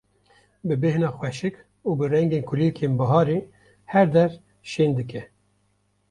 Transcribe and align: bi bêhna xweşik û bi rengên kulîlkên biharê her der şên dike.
bi 0.67 0.75
bêhna 0.81 1.09
xweşik 1.17 1.55
û 1.87 1.89
bi 1.99 2.05
rengên 2.13 2.43
kulîlkên 2.49 2.93
biharê 2.99 3.39
her 3.93 4.05
der 4.15 4.31
şên 4.71 4.91
dike. 4.97 5.21